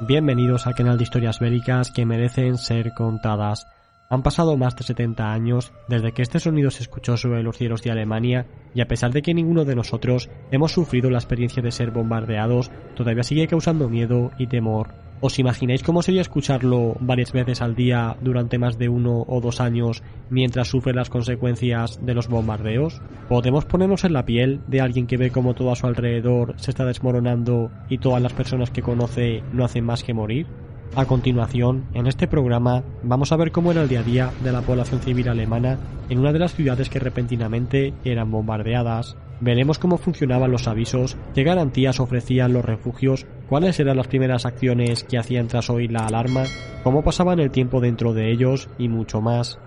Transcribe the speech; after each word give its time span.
Bienvenidos 0.00 0.66
al 0.66 0.74
canal 0.74 0.98
de 0.98 1.04
historias 1.04 1.40
bélicas 1.40 1.90
que 1.90 2.04
merecen 2.04 2.58
ser 2.58 2.92
contadas. 2.92 3.66
Han 4.10 4.22
pasado 4.22 4.54
más 4.58 4.76
de 4.76 4.84
70 4.84 5.32
años 5.32 5.72
desde 5.88 6.12
que 6.12 6.20
este 6.20 6.38
sonido 6.38 6.70
se 6.70 6.82
escuchó 6.82 7.16
sobre 7.16 7.42
los 7.42 7.56
cielos 7.56 7.82
de 7.82 7.92
Alemania 7.92 8.46
y 8.74 8.82
a 8.82 8.88
pesar 8.88 9.10
de 9.12 9.22
que 9.22 9.32
ninguno 9.32 9.64
de 9.64 9.74
nosotros 9.74 10.28
hemos 10.50 10.72
sufrido 10.72 11.08
la 11.08 11.16
experiencia 11.16 11.62
de 11.62 11.72
ser 11.72 11.92
bombardeados, 11.92 12.70
todavía 12.94 13.22
sigue 13.22 13.48
causando 13.48 13.88
miedo 13.88 14.32
y 14.36 14.48
temor. 14.48 15.05
¿Os 15.20 15.38
imagináis 15.38 15.82
cómo 15.82 16.02
sería 16.02 16.20
escucharlo 16.20 16.96
varias 17.00 17.32
veces 17.32 17.62
al 17.62 17.74
día 17.74 18.16
durante 18.20 18.58
más 18.58 18.76
de 18.76 18.90
uno 18.90 19.24
o 19.26 19.40
dos 19.40 19.62
años 19.62 20.02
mientras 20.28 20.68
sufre 20.68 20.92
las 20.92 21.08
consecuencias 21.08 22.04
de 22.04 22.12
los 22.12 22.28
bombardeos? 22.28 23.00
¿Podemos 23.26 23.64
ponernos 23.64 24.04
en 24.04 24.12
la 24.12 24.26
piel 24.26 24.60
de 24.66 24.82
alguien 24.82 25.06
que 25.06 25.16
ve 25.16 25.30
cómo 25.30 25.54
todo 25.54 25.72
a 25.72 25.76
su 25.76 25.86
alrededor 25.86 26.54
se 26.58 26.70
está 26.70 26.84
desmoronando 26.84 27.70
y 27.88 27.96
todas 27.96 28.22
las 28.22 28.34
personas 28.34 28.70
que 28.70 28.82
conoce 28.82 29.42
no 29.54 29.64
hacen 29.64 29.86
más 29.86 30.04
que 30.04 30.12
morir? 30.12 30.46
A 30.94 31.06
continuación, 31.06 31.86
en 31.94 32.06
este 32.06 32.26
programa, 32.26 32.82
vamos 33.02 33.32
a 33.32 33.36
ver 33.36 33.52
cómo 33.52 33.70
era 33.70 33.82
el 33.82 33.88
día 33.88 34.00
a 34.00 34.04
día 34.04 34.30
de 34.44 34.52
la 34.52 34.62
población 34.62 35.00
civil 35.00 35.28
alemana 35.28 35.78
en 36.08 36.18
una 36.18 36.32
de 36.32 36.38
las 36.38 36.54
ciudades 36.54 36.88
que 36.88 37.00
repentinamente 37.00 37.92
eran 38.04 38.30
bombardeadas. 38.30 39.16
Veremos 39.40 39.78
cómo 39.78 39.98
funcionaban 39.98 40.50
los 40.50 40.68
avisos, 40.68 41.16
qué 41.34 41.42
garantías 41.42 42.00
ofrecían 42.00 42.54
los 42.54 42.64
refugios, 42.64 43.26
cuáles 43.48 43.78
eran 43.80 43.96
las 43.96 44.08
primeras 44.08 44.46
acciones 44.46 45.04
que 45.04 45.18
hacían 45.18 45.48
tras 45.48 45.70
oír 45.70 45.92
la 45.92 46.06
alarma, 46.06 46.44
cómo 46.82 47.02
pasaban 47.02 47.40
el 47.40 47.50
tiempo 47.50 47.80
dentro 47.80 48.12
de 48.12 48.30
ellos 48.30 48.68
y 48.78 48.88
mucho 48.88 49.20
más. 49.20 49.58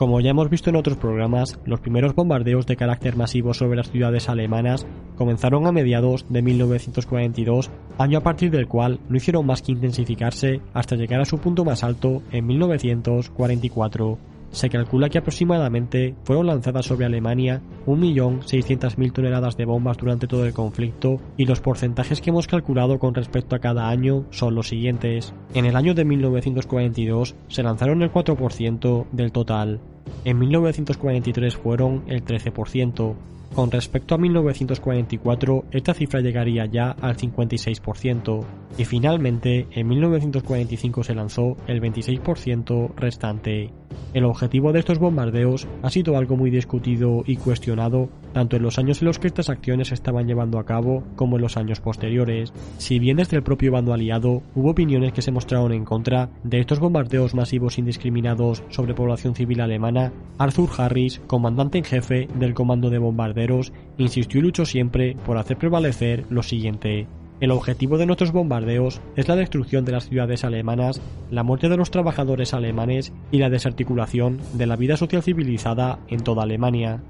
Como 0.00 0.18
ya 0.22 0.30
hemos 0.30 0.48
visto 0.48 0.70
en 0.70 0.76
otros 0.76 0.96
programas, 0.96 1.58
los 1.66 1.80
primeros 1.80 2.14
bombardeos 2.14 2.66
de 2.66 2.76
carácter 2.76 3.16
masivo 3.16 3.52
sobre 3.52 3.76
las 3.76 3.90
ciudades 3.90 4.30
alemanas 4.30 4.86
comenzaron 5.14 5.66
a 5.66 5.72
mediados 5.72 6.24
de 6.30 6.40
1942, 6.40 7.70
año 7.98 8.16
a 8.16 8.22
partir 8.22 8.50
del 8.50 8.66
cual 8.66 8.98
no 9.10 9.18
hicieron 9.18 9.44
más 9.44 9.60
que 9.60 9.72
intensificarse 9.72 10.62
hasta 10.72 10.96
llegar 10.96 11.20
a 11.20 11.26
su 11.26 11.36
punto 11.36 11.66
más 11.66 11.84
alto 11.84 12.22
en 12.32 12.46
1944. 12.46 14.29
Se 14.50 14.68
calcula 14.68 15.08
que 15.08 15.18
aproximadamente 15.18 16.14
fueron 16.24 16.46
lanzadas 16.46 16.86
sobre 16.86 17.06
Alemania 17.06 17.62
1.600.000 17.86 19.12
toneladas 19.12 19.56
de 19.56 19.64
bombas 19.64 19.96
durante 19.96 20.26
todo 20.26 20.44
el 20.44 20.52
conflicto 20.52 21.20
y 21.36 21.44
los 21.44 21.60
porcentajes 21.60 22.20
que 22.20 22.30
hemos 22.30 22.48
calculado 22.48 22.98
con 22.98 23.14
respecto 23.14 23.54
a 23.54 23.60
cada 23.60 23.88
año 23.88 24.24
son 24.30 24.54
los 24.54 24.68
siguientes. 24.68 25.32
En 25.54 25.66
el 25.66 25.76
año 25.76 25.94
de 25.94 26.04
1942 26.04 27.36
se 27.48 27.62
lanzaron 27.62 28.02
el 28.02 28.12
4% 28.12 29.06
del 29.12 29.32
total. 29.32 29.80
En 30.24 30.38
1943 30.38 31.56
fueron 31.56 32.02
el 32.08 32.24
13%, 32.24 33.14
con 33.54 33.70
respecto 33.72 34.14
a 34.14 34.18
1944, 34.18 35.64
esta 35.72 35.92
cifra 35.92 36.20
llegaría 36.20 36.66
ya 36.66 36.92
al 36.92 37.16
56%, 37.16 38.44
y 38.78 38.84
finalmente 38.84 39.66
en 39.72 39.88
1945 39.88 41.02
se 41.02 41.14
lanzó 41.16 41.56
el 41.66 41.80
26% 41.82 42.94
restante. 42.94 43.72
El 44.12 44.24
objetivo 44.24 44.72
de 44.72 44.80
estos 44.80 44.98
bombardeos 44.98 45.68
ha 45.82 45.90
sido 45.90 46.16
algo 46.16 46.36
muy 46.36 46.50
discutido 46.50 47.22
y 47.26 47.36
cuestionado 47.36 48.08
tanto 48.32 48.56
en 48.56 48.62
los 48.62 48.78
años 48.78 49.00
en 49.00 49.06
los 49.06 49.18
que 49.18 49.28
estas 49.28 49.48
acciones 49.48 49.88
se 49.88 49.94
estaban 49.94 50.26
llevando 50.26 50.58
a 50.58 50.64
cabo 50.64 51.04
como 51.16 51.36
en 51.36 51.42
los 51.42 51.56
años 51.56 51.80
posteriores. 51.80 52.52
Si 52.78 52.98
bien 52.98 53.18
desde 53.18 53.36
el 53.36 53.42
propio 53.42 53.72
bando 53.72 53.92
aliado 53.92 54.42
hubo 54.54 54.70
opiniones 54.70 55.12
que 55.12 55.22
se 55.22 55.30
mostraron 55.30 55.72
en 55.72 55.84
contra 55.84 56.30
de 56.42 56.60
estos 56.60 56.80
bombardeos 56.80 57.34
masivos 57.34 57.78
indiscriminados 57.78 58.64
sobre 58.68 58.94
población 58.94 59.34
civil 59.34 59.60
alemana, 59.60 60.12
Arthur 60.38 60.70
Harris, 60.76 61.20
comandante 61.26 61.78
en 61.78 61.84
jefe 61.84 62.28
del 62.34 62.54
comando 62.54 62.90
de 62.90 62.98
bombarderos, 62.98 63.72
insistió 63.96 64.40
y 64.40 64.42
luchó 64.42 64.64
siempre 64.64 65.16
por 65.24 65.38
hacer 65.38 65.56
prevalecer 65.56 66.24
lo 66.30 66.42
siguiente. 66.42 67.06
El 67.40 67.52
objetivo 67.52 67.96
de 67.96 68.04
nuestros 68.04 68.32
bombardeos 68.32 69.00
es 69.16 69.26
la 69.26 69.34
destrucción 69.34 69.86
de 69.86 69.92
las 69.92 70.08
ciudades 70.08 70.44
alemanas, 70.44 71.00
la 71.30 71.42
muerte 71.42 71.70
de 71.70 71.78
los 71.78 71.90
trabajadores 71.90 72.52
alemanes 72.52 73.14
y 73.30 73.38
la 73.38 73.48
desarticulación 73.48 74.40
de 74.52 74.66
la 74.66 74.76
vida 74.76 74.98
social 74.98 75.22
civilizada 75.22 76.00
en 76.08 76.22
toda 76.22 76.42
Alemania. 76.42 77.00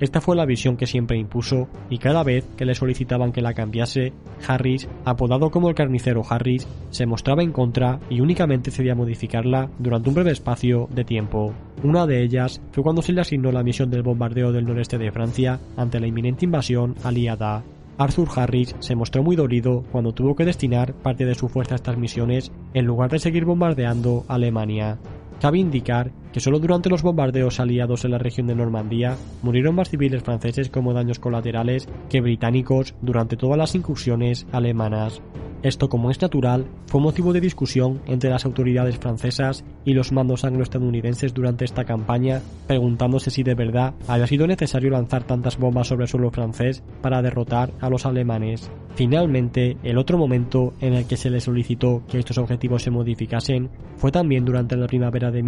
Esta 0.00 0.22
fue 0.22 0.36
la 0.36 0.46
visión 0.46 0.76
que 0.76 0.86
siempre 0.86 1.18
impuso 1.18 1.68
y 1.88 1.98
cada 1.98 2.24
vez 2.24 2.46
que 2.56 2.64
le 2.64 2.74
solicitaban 2.74 3.30
que 3.30 3.42
la 3.42 3.52
cambiase, 3.52 4.12
Harris, 4.48 4.88
apodado 5.04 5.50
como 5.50 5.68
el 5.68 5.74
carnicero 5.74 6.22
Harris, 6.28 6.66
se 6.90 7.06
mostraba 7.06 7.42
en 7.42 7.52
contra 7.52 8.00
y 8.08 8.20
únicamente 8.20 8.70
cedía 8.70 8.92
a 8.92 8.96
modificarla 8.96 9.70
durante 9.78 10.08
un 10.08 10.14
breve 10.14 10.32
espacio 10.32 10.88
de 10.92 11.04
tiempo. 11.04 11.52
Una 11.84 12.06
de 12.06 12.22
ellas 12.22 12.60
fue 12.72 12.82
cuando 12.82 13.02
se 13.02 13.12
le 13.12 13.20
asignó 13.20 13.52
la 13.52 13.62
misión 13.62 13.90
del 13.90 14.02
bombardeo 14.02 14.50
del 14.50 14.64
noreste 14.64 14.98
de 14.98 15.12
Francia 15.12 15.60
ante 15.76 16.00
la 16.00 16.06
inminente 16.06 16.46
invasión 16.46 16.96
aliada. 17.04 17.62
Arthur 17.96 18.28
Harris 18.34 18.74
se 18.80 18.96
mostró 18.96 19.22
muy 19.22 19.36
dolido 19.36 19.84
cuando 19.92 20.12
tuvo 20.12 20.34
que 20.34 20.44
destinar 20.44 20.94
parte 20.94 21.24
de 21.24 21.34
su 21.34 21.48
fuerza 21.48 21.74
a 21.74 21.76
estas 21.76 21.96
misiones 21.96 22.50
en 22.72 22.86
lugar 22.86 23.10
de 23.10 23.20
seguir 23.20 23.44
bombardeando 23.44 24.24
Alemania. 24.28 24.98
Cabe 25.40 25.58
indicar 25.58 26.10
que 26.34 26.40
solo 26.40 26.58
durante 26.58 26.90
los 26.90 27.04
bombardeos 27.04 27.60
aliados 27.60 28.04
en 28.04 28.10
la 28.10 28.18
región 28.18 28.48
de 28.48 28.56
Normandía 28.56 29.16
murieron 29.42 29.76
más 29.76 29.88
civiles 29.88 30.24
franceses 30.24 30.68
como 30.68 30.92
daños 30.92 31.20
colaterales 31.20 31.88
que 32.10 32.20
británicos 32.20 32.96
durante 33.02 33.36
todas 33.36 33.56
las 33.56 33.76
incursiones 33.76 34.44
alemanas. 34.50 35.22
Esto, 35.62 35.88
como 35.88 36.10
es 36.10 36.20
natural, 36.20 36.66
fue 36.86 37.00
motivo 37.00 37.32
de 37.32 37.40
discusión 37.40 38.02
entre 38.06 38.28
las 38.28 38.44
autoridades 38.44 38.98
francesas 38.98 39.64
y 39.84 39.94
los 39.94 40.12
mandos 40.12 40.44
anglo-estadounidenses 40.44 41.32
durante 41.32 41.64
esta 41.64 41.84
campaña, 41.84 42.42
preguntándose 42.66 43.30
si 43.30 43.44
de 43.44 43.54
verdad 43.54 43.94
había 44.06 44.26
sido 44.26 44.46
necesario 44.46 44.90
lanzar 44.90 45.24
tantas 45.24 45.56
bombas 45.56 45.86
sobre 45.86 46.04
el 46.04 46.08
suelo 46.08 46.30
francés 46.30 46.82
para 47.00 47.22
derrotar 47.22 47.70
a 47.80 47.88
los 47.88 48.04
alemanes. 48.04 48.70
Finalmente, 48.94 49.78
el 49.82 49.96
otro 49.96 50.18
momento 50.18 50.74
en 50.80 50.94
el 50.94 51.06
que 51.06 51.16
se 51.16 51.30
le 51.30 51.40
solicitó 51.40 52.02
que 52.08 52.18
estos 52.18 52.38
objetivos 52.38 52.82
se 52.82 52.90
modificasen 52.90 53.70
fue 53.96 54.12
también 54.12 54.44
durante 54.44 54.76
la 54.76 54.86
primavera 54.86 55.30
de 55.30 55.42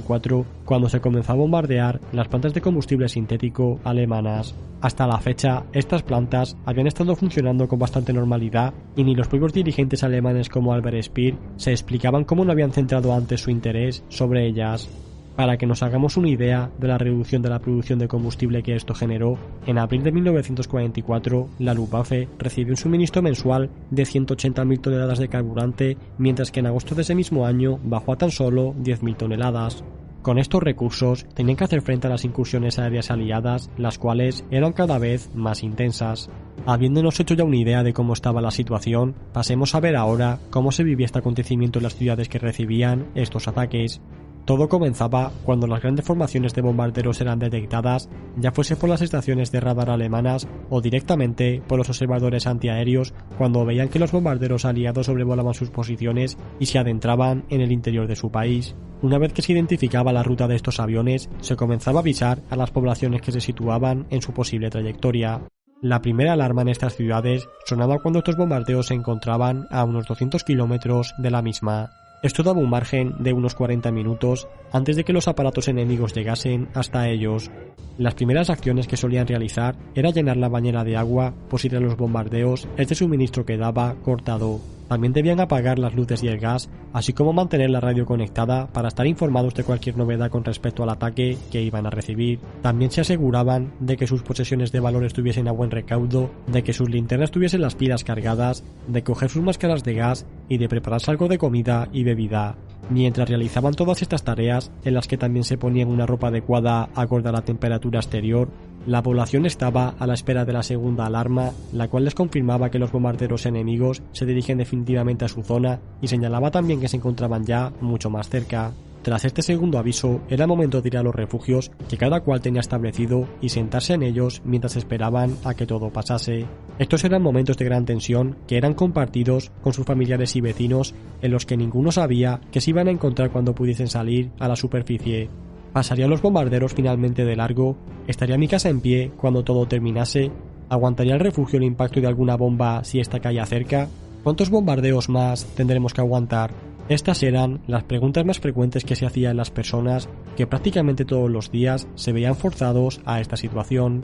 1944, 0.00 0.46
cuando 0.64 0.88
se 0.88 1.00
comenzó 1.00 1.32
a 1.32 1.36
bombardear 1.36 2.00
las 2.12 2.28
plantas 2.28 2.54
de 2.54 2.60
combustible 2.60 3.08
sintético 3.08 3.80
alemanas. 3.84 4.54
Hasta 4.80 5.06
la 5.06 5.18
fecha, 5.18 5.64
estas 5.72 6.02
plantas 6.02 6.56
habían 6.64 6.86
estado 6.86 7.14
funcionando 7.14 7.68
con 7.68 7.78
bastante 7.78 8.12
normalidad 8.12 8.74
y 8.96 9.04
ni 9.04 9.14
los 9.14 9.28
propios 9.28 9.52
dirigentes 9.52 10.02
alemanes 10.02 10.48
como 10.48 10.72
Albert 10.72 11.02
Speer 11.02 11.36
se 11.56 11.70
explicaban 11.70 12.24
cómo 12.24 12.44
no 12.44 12.52
habían 12.52 12.72
centrado 12.72 13.12
antes 13.14 13.40
su 13.40 13.50
interés 13.50 14.02
sobre 14.08 14.46
ellas. 14.46 14.88
Para 15.36 15.56
que 15.56 15.66
nos 15.66 15.82
hagamos 15.82 16.16
una 16.16 16.28
idea 16.28 16.70
de 16.78 16.88
la 16.88 16.98
reducción 16.98 17.40
de 17.42 17.48
la 17.48 17.58
producción 17.58 17.98
de 17.98 18.08
combustible 18.08 18.62
que 18.62 18.74
esto 18.74 18.94
generó, 18.94 19.38
en 19.66 19.78
abril 19.78 20.02
de 20.02 20.12
1944 20.12 21.48
la 21.58 21.74
Luftwaffe 21.74 22.28
recibió 22.38 22.72
un 22.72 22.76
suministro 22.76 23.22
mensual 23.22 23.70
de 23.90 24.02
180.000 24.02 24.80
toneladas 24.80 25.18
de 25.18 25.28
carburante, 25.28 25.96
mientras 26.18 26.50
que 26.50 26.60
en 26.60 26.66
agosto 26.66 26.94
de 26.94 27.02
ese 27.02 27.14
mismo 27.14 27.46
año 27.46 27.78
bajó 27.82 28.12
a 28.12 28.16
tan 28.16 28.30
solo 28.30 28.74
10.000 28.74 29.16
toneladas. 29.16 29.84
Con 30.22 30.38
estos 30.38 30.62
recursos 30.62 31.26
tenían 31.34 31.56
que 31.56 31.64
hacer 31.64 31.82
frente 31.82 32.06
a 32.06 32.10
las 32.10 32.24
incursiones 32.24 32.78
aéreas 32.78 33.10
aliadas, 33.10 33.70
las 33.76 33.98
cuales 33.98 34.44
eran 34.52 34.72
cada 34.72 34.98
vez 34.98 35.34
más 35.34 35.64
intensas. 35.64 36.30
Habiéndonos 36.64 37.18
hecho 37.18 37.34
ya 37.34 37.42
una 37.42 37.56
idea 37.56 37.82
de 37.82 37.92
cómo 37.92 38.12
estaba 38.12 38.40
la 38.40 38.52
situación, 38.52 39.16
pasemos 39.32 39.74
a 39.74 39.80
ver 39.80 39.96
ahora 39.96 40.38
cómo 40.50 40.70
se 40.70 40.84
vivía 40.84 41.06
este 41.06 41.18
acontecimiento 41.18 41.80
en 41.80 41.82
las 41.82 41.96
ciudades 41.96 42.28
que 42.28 42.38
recibían 42.38 43.08
estos 43.16 43.48
ataques. 43.48 44.00
Todo 44.44 44.68
comenzaba 44.68 45.30
cuando 45.44 45.68
las 45.68 45.80
grandes 45.82 46.04
formaciones 46.04 46.52
de 46.52 46.62
bombarderos 46.62 47.20
eran 47.20 47.38
detectadas, 47.38 48.08
ya 48.36 48.50
fuese 48.50 48.74
por 48.74 48.88
las 48.88 49.00
estaciones 49.00 49.52
de 49.52 49.60
radar 49.60 49.88
alemanas 49.88 50.48
o 50.68 50.80
directamente 50.80 51.62
por 51.68 51.78
los 51.78 51.88
observadores 51.88 52.48
antiaéreos 52.48 53.14
cuando 53.38 53.64
veían 53.64 53.88
que 53.88 54.00
los 54.00 54.10
bombarderos 54.10 54.64
aliados 54.64 55.06
sobrevolaban 55.06 55.54
sus 55.54 55.70
posiciones 55.70 56.38
y 56.58 56.66
se 56.66 56.78
adentraban 56.78 57.44
en 57.50 57.60
el 57.60 57.70
interior 57.70 58.08
de 58.08 58.16
su 58.16 58.30
país. 58.30 58.74
Una 59.00 59.18
vez 59.18 59.32
que 59.32 59.42
se 59.42 59.52
identificaba 59.52 60.12
la 60.12 60.24
ruta 60.24 60.48
de 60.48 60.56
estos 60.56 60.80
aviones, 60.80 61.30
se 61.40 61.56
comenzaba 61.56 62.00
a 62.00 62.02
avisar 62.02 62.40
a 62.50 62.56
las 62.56 62.70
poblaciones 62.70 63.22
que 63.22 63.32
se 63.32 63.40
situaban 63.40 64.06
en 64.10 64.22
su 64.22 64.32
posible 64.32 64.70
trayectoria. 64.70 65.40
La 65.80 66.00
primera 66.00 66.32
alarma 66.32 66.62
en 66.62 66.68
estas 66.68 66.94
ciudades 66.94 67.48
sonaba 67.64 67.98
cuando 67.98 68.20
estos 68.20 68.36
bombardeos 68.36 68.86
se 68.86 68.94
encontraban 68.94 69.66
a 69.70 69.82
unos 69.84 70.06
200 70.06 70.44
kilómetros 70.44 71.14
de 71.18 71.30
la 71.30 71.42
misma. 71.42 71.90
Esto 72.22 72.44
daba 72.44 72.60
un 72.60 72.70
margen 72.70 73.14
de 73.18 73.32
unos 73.32 73.56
40 73.56 73.90
minutos 73.90 74.46
antes 74.70 74.94
de 74.94 75.02
que 75.02 75.12
los 75.12 75.26
aparatos 75.26 75.66
enemigos 75.66 76.14
llegasen 76.14 76.68
hasta 76.72 77.08
ellos. 77.08 77.50
Las 77.98 78.14
primeras 78.14 78.48
acciones 78.48 78.86
que 78.86 78.96
solían 78.96 79.26
realizar 79.26 79.74
era 79.96 80.10
llenar 80.10 80.36
la 80.36 80.48
bañera 80.48 80.84
de 80.84 80.96
agua 80.96 81.34
por 81.50 81.60
si 81.60 81.68
los 81.68 81.96
bombardeos 81.96 82.68
este 82.76 82.94
suministro 82.94 83.44
quedaba 83.44 83.96
cortado. 84.04 84.60
También 84.92 85.14
debían 85.14 85.40
apagar 85.40 85.78
las 85.78 85.94
luces 85.94 86.22
y 86.22 86.28
el 86.28 86.38
gas, 86.38 86.68
así 86.92 87.14
como 87.14 87.32
mantener 87.32 87.70
la 87.70 87.80
radio 87.80 88.04
conectada 88.04 88.66
para 88.66 88.88
estar 88.88 89.06
informados 89.06 89.54
de 89.54 89.64
cualquier 89.64 89.96
novedad 89.96 90.28
con 90.28 90.44
respecto 90.44 90.82
al 90.82 90.90
ataque 90.90 91.38
que 91.50 91.62
iban 91.62 91.86
a 91.86 91.90
recibir. 91.90 92.40
También 92.60 92.90
se 92.90 93.00
aseguraban 93.00 93.72
de 93.80 93.96
que 93.96 94.06
sus 94.06 94.22
posesiones 94.22 94.70
de 94.70 94.80
valor 94.80 95.06
estuviesen 95.06 95.48
a 95.48 95.52
buen 95.52 95.70
recaudo, 95.70 96.30
de 96.46 96.62
que 96.62 96.74
sus 96.74 96.90
linternas 96.90 97.30
tuviesen 97.30 97.62
las 97.62 97.74
pilas 97.74 98.04
cargadas, 98.04 98.64
de 98.86 99.02
coger 99.02 99.30
sus 99.30 99.42
máscaras 99.42 99.82
de 99.82 99.94
gas 99.94 100.26
y 100.50 100.58
de 100.58 100.68
prepararse 100.68 101.10
algo 101.10 101.26
de 101.26 101.38
comida 101.38 101.88
y 101.90 102.04
bebida. 102.04 102.58
Mientras 102.90 103.30
realizaban 103.30 103.72
todas 103.72 104.02
estas 104.02 104.24
tareas, 104.24 104.70
en 104.84 104.92
las 104.92 105.08
que 105.08 105.16
también 105.16 105.44
se 105.44 105.56
ponían 105.56 105.88
una 105.88 106.04
ropa 106.04 106.28
adecuada 106.28 106.90
acorde 106.94 107.30
a 107.30 107.32
la 107.32 107.40
temperatura 107.40 108.00
exterior, 108.00 108.50
La 108.86 109.02
población 109.02 109.46
estaba 109.46 109.94
a 109.98 110.06
la 110.08 110.14
espera 110.14 110.44
de 110.44 110.52
la 110.52 110.64
segunda 110.64 111.06
alarma, 111.06 111.52
la 111.72 111.86
cual 111.86 112.04
les 112.04 112.16
confirmaba 112.16 112.70
que 112.70 112.80
los 112.80 112.90
bombarderos 112.90 113.46
enemigos 113.46 114.02
se 114.10 114.26
dirigen 114.26 114.58
definitivamente 114.58 115.24
a 115.24 115.28
su 115.28 115.42
zona 115.42 115.78
y 116.00 116.08
señalaba 116.08 116.50
también 116.50 116.80
que 116.80 116.88
se 116.88 116.96
encontraban 116.96 117.44
ya 117.44 117.72
mucho 117.80 118.10
más 118.10 118.28
cerca. 118.28 118.72
Tras 119.02 119.24
este 119.24 119.42
segundo 119.42 119.78
aviso, 119.78 120.20
era 120.28 120.46
momento 120.46 120.80
de 120.80 120.88
ir 120.88 120.96
a 120.96 121.02
los 121.02 121.14
refugios 121.14 121.72
que 121.88 121.96
cada 121.96 122.20
cual 122.20 122.40
tenía 122.40 122.60
establecido 122.60 123.28
y 123.40 123.48
sentarse 123.48 123.94
en 123.94 124.04
ellos 124.04 124.42
mientras 124.44 124.76
esperaban 124.76 125.36
a 125.44 125.54
que 125.54 125.66
todo 125.66 125.90
pasase. 125.90 126.46
Estos 126.78 127.04
eran 127.04 127.22
momentos 127.22 127.58
de 127.58 127.64
gran 127.64 127.84
tensión 127.84 128.36
que 128.46 128.56
eran 128.56 128.74
compartidos 128.74 129.50
con 129.62 129.72
sus 129.72 129.86
familiares 129.86 130.36
y 130.36 130.40
vecinos 130.40 130.94
en 131.20 131.32
los 131.32 131.46
que 131.46 131.56
ninguno 131.56 131.90
sabía 131.90 132.40
que 132.52 132.60
se 132.60 132.70
iban 132.70 132.86
a 132.88 132.92
encontrar 132.92 133.30
cuando 133.30 133.54
pudiesen 133.54 133.88
salir 133.88 134.30
a 134.38 134.46
la 134.46 134.56
superficie. 134.56 135.28
¿Pasarían 135.72 136.10
los 136.10 136.20
bombarderos 136.20 136.74
finalmente 136.74 137.24
de 137.24 137.36
largo? 137.36 137.76
¿Estaría 138.06 138.36
mi 138.36 138.46
casa 138.46 138.68
en 138.68 138.80
pie 138.80 139.10
cuando 139.16 139.42
todo 139.42 139.66
terminase? 139.66 140.30
¿Aguantaría 140.68 141.14
el 141.14 141.20
refugio 141.20 141.58
el 141.58 141.64
impacto 141.64 142.00
de 142.00 142.06
alguna 142.06 142.36
bomba 142.36 142.84
si 142.84 143.00
esta 143.00 143.20
caía 143.20 143.46
cerca? 143.46 143.88
¿Cuántos 144.22 144.50
bombardeos 144.50 145.08
más 145.08 145.46
tendremos 145.56 145.94
que 145.94 146.02
aguantar? 146.02 146.52
Estas 146.88 147.22
eran 147.22 147.60
las 147.66 147.84
preguntas 147.84 148.24
más 148.26 148.38
frecuentes 148.38 148.84
que 148.84 148.96
se 148.96 149.06
hacían 149.06 149.36
las 149.36 149.50
personas 149.50 150.08
que 150.36 150.46
prácticamente 150.46 151.04
todos 151.04 151.30
los 151.30 151.50
días 151.50 151.88
se 151.94 152.12
veían 152.12 152.36
forzados 152.36 153.00
a 153.06 153.20
esta 153.20 153.36
situación. 153.36 154.02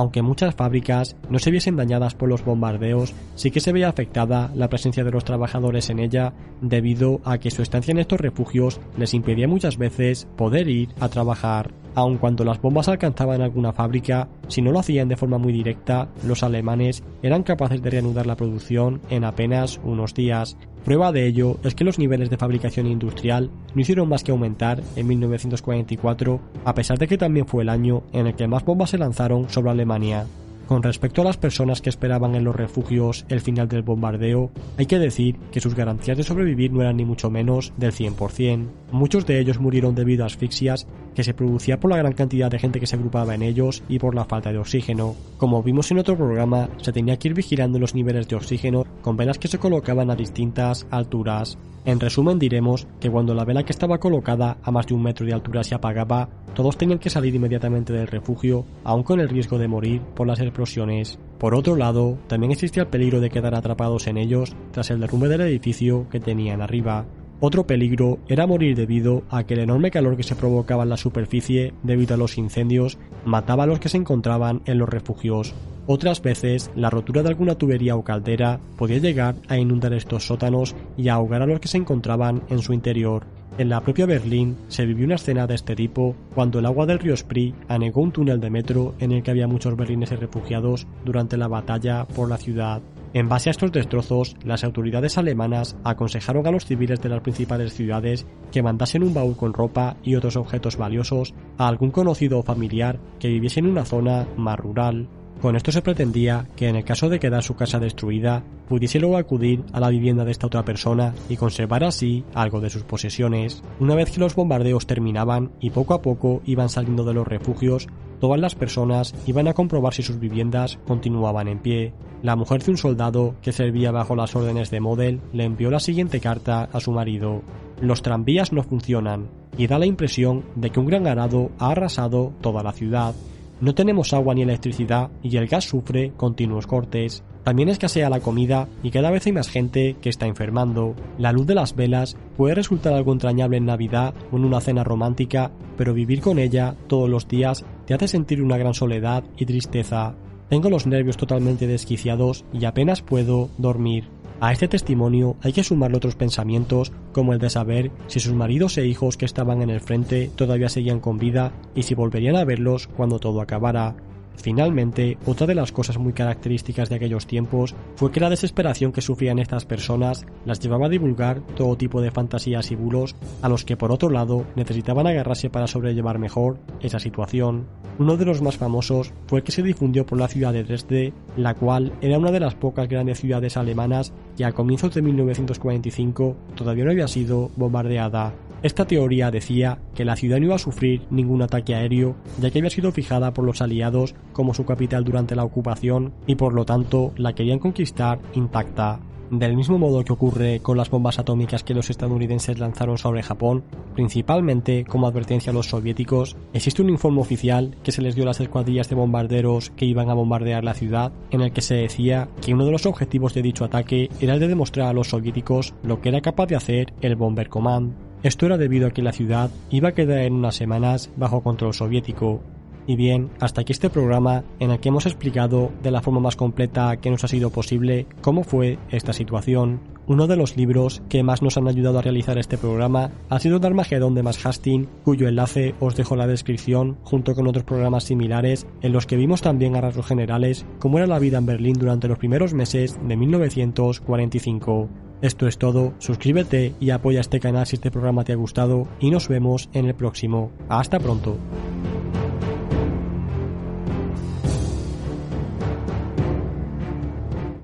Aunque 0.00 0.22
muchas 0.22 0.54
fábricas 0.54 1.14
no 1.28 1.38
se 1.38 1.50
viesen 1.50 1.76
dañadas 1.76 2.14
por 2.14 2.30
los 2.30 2.42
bombardeos, 2.42 3.12
sí 3.34 3.50
que 3.50 3.60
se 3.60 3.70
veía 3.70 3.90
afectada 3.90 4.50
la 4.54 4.70
presencia 4.70 5.04
de 5.04 5.10
los 5.10 5.26
trabajadores 5.26 5.90
en 5.90 5.98
ella 5.98 6.32
debido 6.62 7.20
a 7.22 7.36
que 7.36 7.50
su 7.50 7.60
estancia 7.60 7.92
en 7.92 7.98
estos 7.98 8.18
refugios 8.18 8.80
les 8.96 9.12
impedía 9.12 9.46
muchas 9.46 9.76
veces 9.76 10.26
poder 10.38 10.68
ir 10.68 10.88
a 11.00 11.10
trabajar. 11.10 11.74
Aun 11.94 12.18
cuando 12.18 12.44
las 12.44 12.60
bombas 12.60 12.88
alcanzaban 12.88 13.42
alguna 13.42 13.72
fábrica, 13.72 14.28
si 14.48 14.62
no 14.62 14.70
lo 14.70 14.78
hacían 14.78 15.08
de 15.08 15.16
forma 15.16 15.38
muy 15.38 15.52
directa, 15.52 16.08
los 16.24 16.42
alemanes 16.42 17.02
eran 17.22 17.42
capaces 17.42 17.82
de 17.82 17.90
reanudar 17.90 18.26
la 18.26 18.36
producción 18.36 19.00
en 19.10 19.24
apenas 19.24 19.80
unos 19.82 20.14
días. 20.14 20.56
Prueba 20.84 21.12
de 21.12 21.26
ello 21.26 21.58
es 21.64 21.74
que 21.74 21.84
los 21.84 21.98
niveles 21.98 22.30
de 22.30 22.38
fabricación 22.38 22.86
industrial 22.86 23.50
no 23.74 23.80
hicieron 23.80 24.08
más 24.08 24.24
que 24.24 24.30
aumentar 24.30 24.82
en 24.96 25.06
1944, 25.08 26.40
a 26.64 26.74
pesar 26.74 26.98
de 26.98 27.08
que 27.08 27.18
también 27.18 27.46
fue 27.46 27.64
el 27.64 27.68
año 27.68 28.02
en 28.12 28.28
el 28.28 28.34
que 28.34 28.48
más 28.48 28.64
bombas 28.64 28.90
se 28.90 28.98
lanzaron 28.98 29.50
sobre 29.50 29.70
Alemania. 29.70 30.26
Con 30.70 30.84
respecto 30.84 31.22
a 31.22 31.24
las 31.24 31.36
personas 31.36 31.82
que 31.82 31.90
esperaban 31.90 32.36
en 32.36 32.44
los 32.44 32.54
refugios 32.54 33.26
el 33.28 33.40
final 33.40 33.66
del 33.66 33.82
bombardeo, 33.82 34.52
hay 34.78 34.86
que 34.86 35.00
decir 35.00 35.36
que 35.50 35.60
sus 35.60 35.74
garantías 35.74 36.16
de 36.16 36.22
sobrevivir 36.22 36.72
no 36.72 36.80
eran 36.80 36.96
ni 36.96 37.04
mucho 37.04 37.28
menos 37.28 37.72
del 37.76 37.92
100%. 37.92 38.68
Muchos 38.92 39.26
de 39.26 39.40
ellos 39.40 39.58
murieron 39.58 39.96
debido 39.96 40.22
a 40.22 40.28
asfixias 40.28 40.86
que 41.14 41.24
se 41.24 41.34
producía 41.34 41.80
por 41.80 41.90
la 41.90 41.96
gran 41.96 42.12
cantidad 42.12 42.50
de 42.50 42.58
gente 42.58 42.80
que 42.80 42.86
se 42.86 42.96
agrupaba 42.96 43.34
en 43.34 43.42
ellos 43.42 43.82
y 43.88 43.98
por 43.98 44.14
la 44.14 44.24
falta 44.24 44.52
de 44.52 44.58
oxígeno. 44.58 45.14
Como 45.36 45.62
vimos 45.62 45.90
en 45.90 45.98
otro 45.98 46.16
programa, 46.16 46.68
se 46.78 46.92
tenía 46.92 47.18
que 47.18 47.28
ir 47.28 47.34
vigilando 47.34 47.78
los 47.78 47.94
niveles 47.94 48.28
de 48.28 48.36
oxígeno 48.36 48.84
con 49.02 49.16
velas 49.16 49.38
que 49.38 49.48
se 49.48 49.58
colocaban 49.58 50.10
a 50.10 50.16
distintas 50.16 50.86
alturas. 50.90 51.58
En 51.84 51.98
resumen 51.98 52.38
diremos 52.38 52.86
que 53.00 53.10
cuando 53.10 53.34
la 53.34 53.44
vela 53.44 53.64
que 53.64 53.72
estaba 53.72 53.98
colocada 53.98 54.58
a 54.62 54.70
más 54.70 54.86
de 54.86 54.94
un 54.94 55.02
metro 55.02 55.24
de 55.24 55.32
altura 55.32 55.64
se 55.64 55.74
apagaba, 55.74 56.28
todos 56.54 56.76
tenían 56.76 56.98
que 56.98 57.08
salir 57.08 57.34
inmediatamente 57.34 57.92
del 57.92 58.06
refugio, 58.06 58.66
aun 58.84 59.02
con 59.02 59.18
el 59.18 59.30
riesgo 59.30 59.58
de 59.58 59.68
morir 59.68 60.02
por 60.14 60.26
las 60.26 60.40
explosiones. 60.40 61.18
Por 61.38 61.54
otro 61.54 61.76
lado, 61.76 62.18
también 62.26 62.52
existía 62.52 62.82
el 62.82 62.90
peligro 62.90 63.20
de 63.20 63.30
quedar 63.30 63.54
atrapados 63.54 64.06
en 64.08 64.18
ellos 64.18 64.54
tras 64.72 64.90
el 64.90 65.00
derrumbe 65.00 65.28
del 65.28 65.40
edificio 65.40 66.06
que 66.10 66.20
tenían 66.20 66.60
arriba. 66.60 67.06
Otro 67.42 67.66
peligro 67.66 68.18
era 68.28 68.46
morir 68.46 68.76
debido 68.76 69.22
a 69.30 69.44
que 69.44 69.54
el 69.54 69.60
enorme 69.60 69.90
calor 69.90 70.14
que 70.14 70.22
se 70.22 70.36
provocaba 70.36 70.82
en 70.82 70.90
la 70.90 70.98
superficie 70.98 71.72
debido 71.82 72.14
a 72.14 72.18
los 72.18 72.36
incendios 72.36 72.98
mataba 73.24 73.64
a 73.64 73.66
los 73.66 73.80
que 73.80 73.88
se 73.88 73.96
encontraban 73.96 74.60
en 74.66 74.76
los 74.76 74.90
refugios. 74.90 75.54
Otras 75.86 76.20
veces, 76.20 76.70
la 76.76 76.90
rotura 76.90 77.22
de 77.22 77.30
alguna 77.30 77.54
tubería 77.54 77.96
o 77.96 78.04
caldera 78.04 78.60
podía 78.76 78.98
llegar 78.98 79.36
a 79.48 79.56
inundar 79.56 79.94
estos 79.94 80.26
sótanos 80.26 80.76
y 80.98 81.08
ahogar 81.08 81.40
a 81.40 81.46
los 81.46 81.60
que 81.60 81.68
se 81.68 81.78
encontraban 81.78 82.42
en 82.50 82.60
su 82.60 82.74
interior. 82.74 83.24
En 83.58 83.68
la 83.68 83.80
propia 83.80 84.06
Berlín 84.06 84.56
se 84.68 84.86
vivió 84.86 85.04
una 85.04 85.16
escena 85.16 85.46
de 85.46 85.54
este 85.54 85.74
tipo 85.74 86.14
cuando 86.34 86.58
el 86.58 86.66
agua 86.66 86.86
del 86.86 86.98
río 86.98 87.16
Spree 87.16 87.54
anegó 87.68 88.00
un 88.00 88.12
túnel 88.12 88.40
de 88.40 88.48
metro 88.48 88.94
en 89.00 89.12
el 89.12 89.22
que 89.22 89.32
había 89.32 89.48
muchos 89.48 89.76
berlineses 89.76 90.20
refugiados 90.20 90.86
durante 91.04 91.36
la 91.36 91.48
batalla 91.48 92.06
por 92.06 92.28
la 92.28 92.38
ciudad. 92.38 92.80
En 93.12 93.28
base 93.28 93.50
a 93.50 93.52
estos 93.52 93.72
destrozos, 93.72 94.36
las 94.44 94.62
autoridades 94.62 95.18
alemanas 95.18 95.76
aconsejaron 95.82 96.46
a 96.46 96.52
los 96.52 96.64
civiles 96.64 97.00
de 97.00 97.08
las 97.08 97.22
principales 97.22 97.74
ciudades 97.74 98.24
que 98.52 98.62
mandasen 98.62 99.02
un 99.02 99.12
baúl 99.12 99.36
con 99.36 99.52
ropa 99.52 99.96
y 100.04 100.14
otros 100.14 100.36
objetos 100.36 100.76
valiosos 100.76 101.34
a 101.58 101.66
algún 101.66 101.90
conocido 101.90 102.38
o 102.38 102.44
familiar 102.44 103.00
que 103.18 103.28
viviese 103.28 103.58
en 103.58 103.66
una 103.66 103.84
zona 103.84 104.28
más 104.36 104.58
rural. 104.58 105.08
Con 105.40 105.56
esto 105.56 105.72
se 105.72 105.80
pretendía 105.80 106.46
que 106.54 106.68
en 106.68 106.76
el 106.76 106.84
caso 106.84 107.08
de 107.08 107.18
quedar 107.18 107.42
su 107.42 107.56
casa 107.56 107.78
destruida, 107.78 108.44
pudiese 108.68 109.00
luego 109.00 109.16
acudir 109.16 109.64
a 109.72 109.80
la 109.80 109.88
vivienda 109.88 110.26
de 110.26 110.32
esta 110.32 110.46
otra 110.46 110.66
persona 110.66 111.14
y 111.30 111.38
conservar 111.38 111.82
así 111.82 112.24
algo 112.34 112.60
de 112.60 112.68
sus 112.68 112.82
posesiones. 112.82 113.62
Una 113.78 113.94
vez 113.94 114.10
que 114.10 114.20
los 114.20 114.34
bombardeos 114.34 114.86
terminaban 114.86 115.50
y 115.58 115.70
poco 115.70 115.94
a 115.94 116.02
poco 116.02 116.42
iban 116.44 116.68
saliendo 116.68 117.04
de 117.04 117.14
los 117.14 117.26
refugios, 117.26 117.88
todas 118.20 118.38
las 118.38 118.54
personas 118.54 119.14
iban 119.26 119.48
a 119.48 119.54
comprobar 119.54 119.94
si 119.94 120.02
sus 120.02 120.20
viviendas 120.20 120.78
continuaban 120.86 121.48
en 121.48 121.58
pie. 121.58 121.94
La 122.22 122.36
mujer 122.36 122.62
de 122.62 122.72
un 122.72 122.76
soldado 122.76 123.34
que 123.40 123.52
servía 123.52 123.92
bajo 123.92 124.14
las 124.14 124.36
órdenes 124.36 124.70
de 124.70 124.80
Model 124.80 125.22
le 125.32 125.44
envió 125.44 125.70
la 125.70 125.80
siguiente 125.80 126.20
carta 126.20 126.68
a 126.70 126.80
su 126.80 126.92
marido. 126.92 127.40
Los 127.80 128.02
tranvías 128.02 128.52
no 128.52 128.62
funcionan 128.62 129.30
y 129.56 129.68
da 129.68 129.78
la 129.78 129.86
impresión 129.86 130.44
de 130.54 130.68
que 130.68 130.80
un 130.80 130.86
gran 130.86 131.06
arado 131.06 131.50
ha 131.58 131.70
arrasado 131.70 132.34
toda 132.42 132.62
la 132.62 132.72
ciudad. 132.72 133.14
No 133.60 133.74
tenemos 133.74 134.14
agua 134.14 134.34
ni 134.34 134.40
electricidad 134.40 135.10
y 135.22 135.36
el 135.36 135.46
gas 135.46 135.64
sufre 135.64 136.12
continuos 136.16 136.66
cortes. 136.66 137.22
También 137.44 137.68
escasea 137.68 138.08
la 138.08 138.20
comida 138.20 138.68
y 138.82 138.90
cada 138.90 139.10
vez 139.10 139.26
hay 139.26 139.32
más 139.32 139.50
gente 139.50 139.96
que 140.00 140.08
está 140.08 140.26
enfermando. 140.26 140.94
La 141.18 141.32
luz 141.32 141.46
de 141.46 141.54
las 141.54 141.76
velas 141.76 142.16
puede 142.38 142.54
resultar 142.54 142.94
algo 142.94 143.12
entrañable 143.12 143.58
en 143.58 143.66
Navidad 143.66 144.14
o 144.32 144.36
en 144.36 144.46
una 144.46 144.62
cena 144.62 144.82
romántica, 144.82 145.50
pero 145.76 145.92
vivir 145.92 146.22
con 146.22 146.38
ella 146.38 146.74
todos 146.86 147.10
los 147.10 147.28
días 147.28 147.64
te 147.84 147.92
hace 147.92 148.08
sentir 148.08 148.42
una 148.42 148.56
gran 148.56 148.72
soledad 148.72 149.24
y 149.36 149.44
tristeza. 149.44 150.14
Tengo 150.48 150.70
los 150.70 150.86
nervios 150.86 151.18
totalmente 151.18 151.66
desquiciados 151.66 152.46
y 152.52 152.64
apenas 152.64 153.02
puedo 153.02 153.50
dormir. 153.58 154.08
A 154.40 154.52
este 154.52 154.68
testimonio 154.68 155.36
hay 155.42 155.52
que 155.52 155.62
sumarle 155.62 155.98
otros 155.98 156.14
pensamientos 156.14 156.92
como 157.12 157.34
el 157.34 157.38
de 157.38 157.50
saber 157.50 157.90
si 158.06 158.20
sus 158.20 158.32
maridos 158.32 158.78
e 158.78 158.86
hijos 158.86 159.18
que 159.18 159.26
estaban 159.26 159.60
en 159.60 159.68
el 159.68 159.80
frente 159.80 160.30
todavía 160.34 160.70
seguían 160.70 161.00
con 161.00 161.18
vida 161.18 161.52
y 161.74 161.82
si 161.82 161.94
volverían 161.94 162.36
a 162.36 162.44
verlos 162.44 162.86
cuando 162.86 163.18
todo 163.18 163.42
acabara. 163.42 163.96
Finalmente, 164.36 165.18
otra 165.26 165.46
de 165.46 165.54
las 165.54 165.72
cosas 165.72 165.98
muy 165.98 166.12
características 166.12 166.88
de 166.88 166.96
aquellos 166.96 167.26
tiempos 167.26 167.74
fue 167.96 168.10
que 168.10 168.20
la 168.20 168.30
desesperación 168.30 168.92
que 168.92 169.02
sufrían 169.02 169.38
estas 169.38 169.66
personas 169.66 170.24
las 170.44 170.60
llevaba 170.60 170.86
a 170.86 170.90
divulgar 170.90 171.40
todo 171.56 171.76
tipo 171.76 172.00
de 172.00 172.10
fantasías 172.10 172.70
y 172.70 172.74
bulos 172.74 173.16
a 173.42 173.48
los 173.48 173.64
que 173.64 173.76
por 173.76 173.92
otro 173.92 174.08
lado 174.08 174.46
necesitaban 174.56 175.06
agarrarse 175.06 175.50
para 175.50 175.66
sobrellevar 175.66 176.18
mejor 176.18 176.58
esa 176.80 176.98
situación. 176.98 177.66
Uno 177.98 178.16
de 178.16 178.24
los 178.24 178.40
más 178.40 178.56
famosos 178.56 179.12
fue 179.26 179.40
el 179.40 179.44
que 179.44 179.52
se 179.52 179.62
difundió 179.62 180.06
por 180.06 180.18
la 180.18 180.28
ciudad 180.28 180.54
de 180.54 180.64
Dresde, 180.64 181.12
la 181.36 181.54
cual 181.54 181.92
era 182.00 182.18
una 182.18 182.30
de 182.30 182.40
las 182.40 182.54
pocas 182.54 182.88
grandes 182.88 183.20
ciudades 183.20 183.58
alemanas 183.58 184.12
que 184.36 184.44
a 184.44 184.52
comienzos 184.52 184.94
de 184.94 185.02
1945 185.02 186.36
todavía 186.54 186.84
no 186.84 186.92
había 186.92 187.08
sido 187.08 187.50
bombardeada. 187.56 188.32
Esta 188.62 188.86
teoría 188.86 189.30
decía 189.30 189.78
que 189.94 190.04
la 190.04 190.16
ciudad 190.16 190.38
no 190.38 190.44
iba 190.44 190.54
a 190.56 190.58
sufrir 190.58 191.02
ningún 191.10 191.40
ataque 191.40 191.74
aéreo, 191.74 192.16
ya 192.38 192.50
que 192.50 192.58
había 192.58 192.70
sido 192.70 192.92
fijada 192.92 193.32
por 193.32 193.46
los 193.46 193.62
aliados 193.62 194.14
como 194.34 194.52
su 194.52 194.66
capital 194.66 195.02
durante 195.02 195.34
la 195.34 195.44
ocupación 195.44 196.12
y 196.26 196.34
por 196.34 196.52
lo 196.52 196.66
tanto 196.66 197.12
la 197.16 197.34
querían 197.34 197.58
conquistar 197.58 198.18
intacta. 198.34 199.00
Del 199.30 199.56
mismo 199.56 199.78
modo 199.78 200.04
que 200.04 200.12
ocurre 200.12 200.58
con 200.60 200.76
las 200.76 200.90
bombas 200.90 201.20
atómicas 201.20 201.62
que 201.62 201.72
los 201.72 201.88
estadounidenses 201.88 202.58
lanzaron 202.58 202.98
sobre 202.98 203.22
Japón, 203.22 203.62
principalmente 203.94 204.84
como 204.84 205.06
advertencia 205.06 205.52
a 205.52 205.54
los 205.54 205.68
soviéticos, 205.68 206.36
existe 206.52 206.82
un 206.82 206.90
informe 206.90 207.20
oficial 207.20 207.76
que 207.84 207.92
se 207.92 208.02
les 208.02 208.16
dio 208.16 208.24
a 208.24 208.26
las 208.26 208.40
escuadrillas 208.40 208.88
de 208.88 208.96
bombarderos 208.96 209.70
que 209.70 209.86
iban 209.86 210.10
a 210.10 210.14
bombardear 210.14 210.64
la 210.64 210.74
ciudad, 210.74 211.12
en 211.30 211.42
el 211.42 211.52
que 211.52 211.62
se 211.62 211.76
decía 211.76 212.28
que 212.42 212.52
uno 212.52 212.66
de 212.66 212.72
los 212.72 212.86
objetivos 212.86 213.32
de 213.32 213.42
dicho 213.42 213.64
ataque 213.64 214.10
era 214.20 214.34
el 214.34 214.40
de 214.40 214.48
demostrar 214.48 214.88
a 214.88 214.92
los 214.92 215.10
soviéticos 215.10 215.74
lo 215.84 216.00
que 216.00 216.08
era 216.08 216.20
capaz 216.20 216.46
de 216.46 216.56
hacer 216.56 216.92
el 217.00 217.14
Bomber 217.14 217.48
Command. 217.48 218.09
Esto 218.22 218.46
era 218.46 218.58
debido 218.58 218.86
a 218.86 218.90
que 218.90 219.02
la 219.02 219.12
ciudad 219.12 219.50
iba 219.70 219.90
a 219.90 219.94
quedar 219.94 220.18
en 220.18 220.34
unas 220.34 220.54
semanas 220.54 221.10
bajo 221.16 221.42
control 221.42 221.72
soviético, 221.72 222.42
y 222.86 222.96
bien, 222.96 223.30
hasta 223.40 223.60
aquí 223.60 223.72
este 223.72 223.88
programa 223.88 224.42
en 224.58 224.70
el 224.70 224.80
que 224.80 224.88
hemos 224.88 225.06
explicado 225.06 225.70
de 225.82 225.90
la 225.90 226.02
forma 226.02 226.20
más 226.20 226.36
completa 226.36 226.96
que 226.96 227.10
nos 227.10 227.22
ha 227.24 227.28
sido 227.28 227.50
posible 227.50 228.06
cómo 228.20 228.42
fue 228.42 228.78
esta 228.90 229.12
situación. 229.12 229.80
Uno 230.06 230.26
de 230.26 230.36
los 230.36 230.56
libros 230.56 231.00
que 231.08 231.22
más 231.22 231.40
nos 231.40 231.56
han 231.56 231.68
ayudado 231.68 231.98
a 232.00 232.02
realizar 232.02 232.36
este 232.36 232.58
programa 232.58 233.12
ha 233.28 233.38
sido 233.38 233.60
Darmagedón 233.60 234.14
de 234.14 234.24
Max 234.24 234.44
Hastings, 234.44 234.88
cuyo 235.04 235.28
enlace 235.28 235.74
os 235.78 235.94
dejo 235.94 236.14
en 236.14 236.18
la 236.18 236.26
descripción, 236.26 236.98
junto 237.04 237.34
con 237.34 237.46
otros 237.46 237.64
programas 237.64 238.04
similares 238.04 238.66
en 238.82 238.92
los 238.92 239.06
que 239.06 239.16
vimos 239.16 239.40
también 239.40 239.76
a 239.76 239.80
rasgos 239.80 240.06
generales 240.06 240.66
cómo 240.80 240.98
era 240.98 241.06
la 241.06 241.20
vida 241.20 241.38
en 241.38 241.46
Berlín 241.46 241.78
durante 241.78 242.08
los 242.08 242.18
primeros 242.18 242.54
meses 242.54 242.98
de 243.06 243.16
1945. 243.16 245.09
Esto 245.22 245.46
es 245.46 245.58
todo, 245.58 245.92
suscríbete 245.98 246.74
y 246.80 246.90
apoya 246.90 247.20
este 247.20 247.40
canal 247.40 247.66
si 247.66 247.76
este 247.76 247.90
programa 247.90 248.24
te 248.24 248.32
ha 248.32 248.36
gustado 248.36 248.88
y 249.00 249.10
nos 249.10 249.28
vemos 249.28 249.68
en 249.74 249.86
el 249.86 249.94
próximo. 249.94 250.50
Hasta 250.68 250.98
pronto. 250.98 251.36